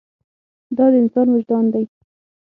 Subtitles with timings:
[0.77, 1.85] دا د انسان وجدان دی.